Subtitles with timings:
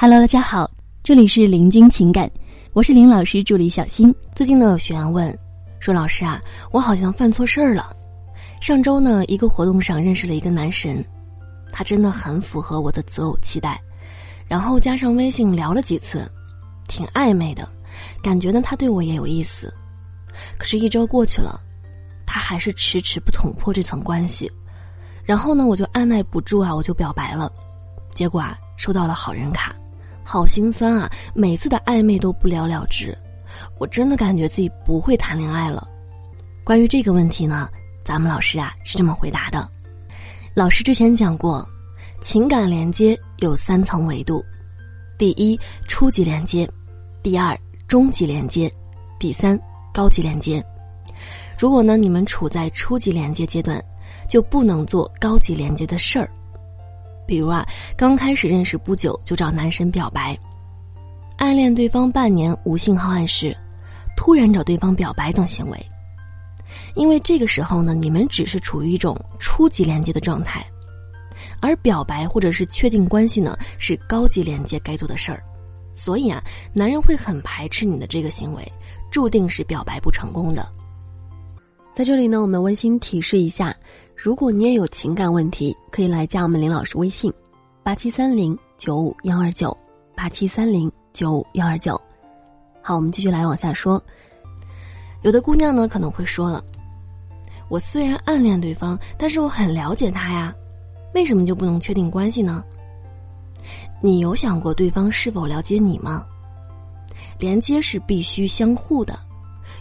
[0.00, 0.70] Hello，大家好，
[1.02, 2.30] 这里是林君情感，
[2.72, 4.14] 我是林老师助理小新。
[4.32, 5.36] 最近呢，有学员问
[5.80, 6.40] 说：“老师啊，
[6.70, 7.90] 我好像犯错事儿了。
[8.60, 11.04] 上周呢，一个活动上认识了一个男神，
[11.72, 13.82] 他真的很符合我的择偶期待。
[14.46, 16.30] 然后加上微信聊了几次，
[16.86, 17.68] 挺暧昧的，
[18.22, 19.74] 感觉呢他对我也有意思。
[20.56, 21.60] 可是，一周过去了，
[22.24, 24.48] 他还是迟迟不捅破这层关系。
[25.24, 27.52] 然后呢，我就按耐不住啊，我就表白了，
[28.14, 29.74] 结果啊，收到了好人卡。”
[30.30, 31.10] 好心酸啊！
[31.32, 33.16] 每次的暧昧都不了了之，
[33.78, 35.88] 我真的感觉自己不会谈恋爱了。
[36.62, 37.66] 关于这个问题呢，
[38.04, 39.66] 咱们老师啊是这么回答的：
[40.52, 41.66] 老师之前讲过，
[42.20, 44.44] 情感连接有三层维度，
[45.16, 46.70] 第一初级连接，
[47.22, 48.70] 第二中级连接，
[49.18, 49.58] 第三
[49.94, 50.62] 高级连接。
[51.58, 53.82] 如果呢你们处在初级连接阶段，
[54.28, 56.30] 就不能做高级连接的事儿。
[57.28, 57.64] 比如啊，
[57.94, 60.36] 刚开始认识不久就找男神表白，
[61.36, 63.54] 暗恋对方半年无信号暗示，
[64.16, 65.78] 突然找对方表白等行为。
[66.94, 70.64] 因为这个时候呢，你们只是处于一种初级连接的状态，
[71.60, 75.44] 而表白或者是确定关系呢，是高级连接该做的事儿，
[75.92, 78.72] 所以啊，男人会很排斥你的这个行为，
[79.10, 80.66] 注定是表白不成功的。
[81.94, 83.76] 在这里呢，我们温馨提示一下。
[84.20, 87.32] 如果你也有情感问题，可以来加我们林老师微信：
[87.84, 89.74] 八七三零九五幺二九
[90.16, 91.98] 八七三零九五幺二九。
[92.82, 94.02] 好，我们继续来往下说。
[95.22, 96.64] 有的姑娘呢可能会说了
[97.70, 100.52] ：“我虽然暗恋对方，但是我很了解他呀，
[101.14, 102.64] 为什么就不能确定关系呢？”
[104.02, 106.26] 你有想过对方是否了解你吗？
[107.38, 109.16] 连接是必须相互的，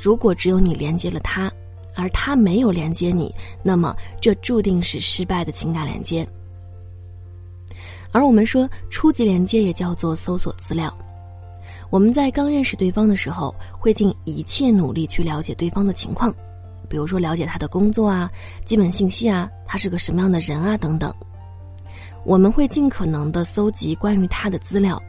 [0.00, 1.50] 如果只有你连接了他。
[2.00, 6.26] 而他没有连接你，那么这注定是失败的情感连接。
[8.12, 10.92] 而我们说初级连接也叫做搜索资料，
[11.90, 16.34] 我们在刚认识对方的时候，会尽一切努力去了解对方的情况，
[16.88, 18.28] 比如说了解他的工作啊、
[18.64, 21.12] 基本信息啊、他是个什么样的人啊等等。
[22.24, 25.00] 我们会尽可能的搜集关于他的资料，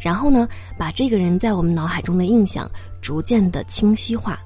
[0.00, 2.68] 然后呢，把这个人在我们脑海中的印象
[3.00, 4.36] 逐渐的清晰化。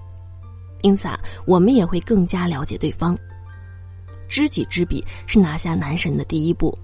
[0.83, 3.17] 因此啊，我们也会更加了解对方。
[4.29, 6.77] 知己知彼是拿下男神的第一步。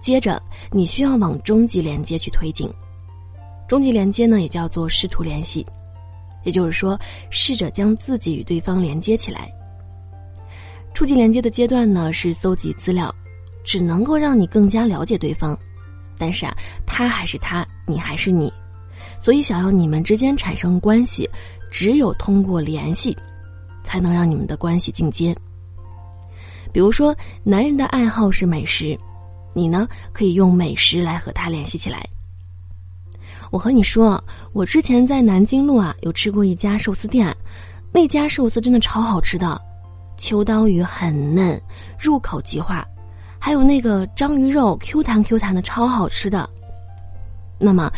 [0.00, 2.70] 接着，你需要往终极连接去推进。
[3.68, 5.66] 终极连接呢，也叫做试图联系，
[6.44, 6.98] 也就是说，
[7.30, 9.52] 试着将自己与对方连接起来。
[10.94, 13.12] 初级连接的阶段呢，是搜集资料，
[13.64, 15.58] 只能够让你更加了解对方。
[16.18, 16.56] 但是啊，
[16.86, 18.52] 他还是他，你还是你，
[19.20, 21.28] 所以想要你们之间产生关系。
[21.70, 23.16] 只有通过联系，
[23.84, 25.36] 才能让你们的关系进阶。
[26.72, 28.96] 比如说，男人的爱好是美食，
[29.54, 32.06] 你呢可以用美食来和他联系起来。
[33.50, 34.22] 我和你说，
[34.52, 37.34] 我之前在南京路啊有吃过一家寿司店，
[37.92, 39.58] 那家寿司真的超好吃的，
[40.18, 41.58] 秋刀鱼很嫩，
[41.98, 42.84] 入口即化，
[43.38, 46.48] 还有那个章鱼肉 Q 弹 Q 弹的，超好吃的。
[47.58, 47.90] 那么，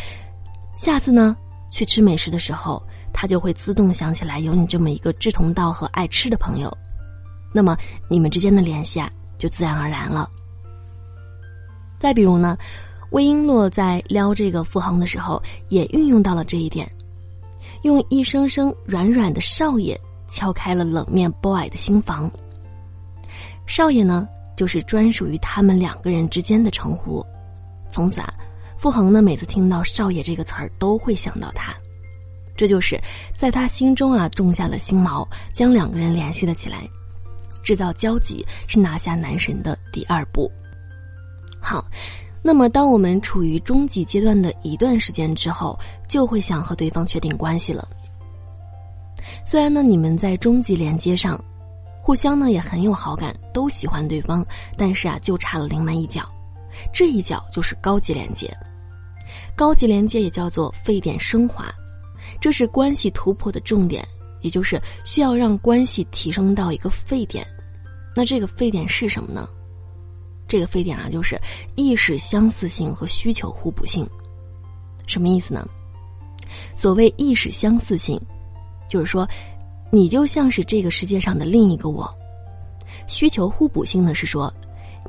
[0.77, 1.37] 下次呢
[1.71, 2.83] 去吃美食的时候。
[3.11, 6.71] 他就会自动想起来有你这么一个志同道合、爱吃的朋友，
[7.53, 10.31] 那么你们之间的联系啊就自然而然了。
[11.99, 12.57] 再比如呢，
[13.11, 16.89] 魏璎珞在撩这个傅恒的时候，也运用到了这一点，
[17.83, 22.31] 用一声声软软的少爷敲开了冷面 boy 的心房。
[23.67, 27.25] 少爷呢，就是专属于他们两个人之间的称呼。
[27.91, 28.33] 从此啊，
[28.79, 31.75] 傅恒呢每次听到少爷这个词儿，都会想到他。
[32.57, 33.01] 这就是
[33.37, 36.89] 在他心中啊种下了心锚，将两个人联系了起来，
[37.63, 40.51] 制造交集是拿下男神的第二步。
[41.61, 41.85] 好，
[42.43, 45.79] 那么当我们处于终极阶段的一段时间之后，
[46.09, 47.87] 就会想和对方确定关系了。
[49.45, 51.41] 虽然呢你们在终极连接上，
[52.01, 54.47] 互相呢也很有好感，都喜欢对方，
[54.77, 56.29] 但是啊就差了临门一脚，
[56.93, 58.53] 这一脚就是高级连接。
[59.57, 61.67] 高级连接也叫做沸点升华。
[62.41, 64.07] 这是关系突破的重点，
[64.41, 67.47] 也就是需要让关系提升到一个沸点。
[68.15, 69.49] 那这个沸点是什么呢？
[70.47, 71.41] 这个沸点啊，就是
[71.75, 74.09] 意识相似性和需求互补性。
[75.07, 75.67] 什么意思呢？
[76.75, 78.21] 所谓意识相似性，
[78.89, 79.29] 就是说，
[79.91, 82.09] 你就像是这个世界上的另一个我。
[83.07, 84.53] 需求互补性呢，是说，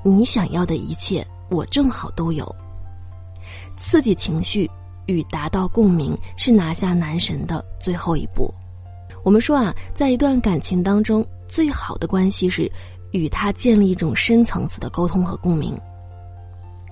[0.04, 2.54] 你想要的一切，我正好都有。
[3.78, 4.70] 刺激情绪。
[5.06, 8.54] 与达到共鸣是拿下男神的最后一步。
[9.24, 12.72] 我们说啊，在一段感情当中，最好的关系是
[13.10, 15.76] 与他建立一种深层次的沟通和共鸣。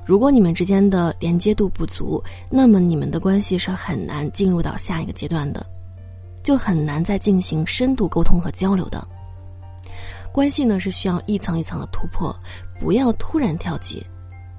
[0.03, 2.19] 如果你们之间的连接度不足，
[2.49, 5.63] 那么你们的关系是很难进入到下一个阶段的，
[6.41, 9.07] 就很难再进行深度沟通和交流的。
[10.31, 12.35] 关系呢是需要一层一层的突破，
[12.79, 14.03] 不要突然跳级，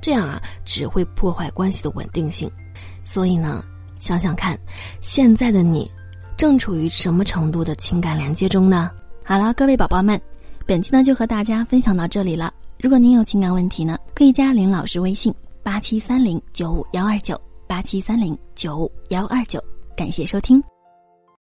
[0.00, 2.50] 这样啊只会破坏关系的稳定性。
[3.03, 3.65] 所以呢，
[3.99, 4.59] 想想看，
[5.00, 5.91] 现在的你
[6.37, 8.91] 正处于什么程度的情感连接中呢？
[9.25, 10.21] 好了，各位宝宝们，
[10.67, 12.53] 本期呢就和大家分享到这里了。
[12.81, 19.62] 如果您有情感问题呢，可以加林老师微信八七三零九五幺二九八七三零九五幺二九。
[19.97, 20.62] 感谢收听。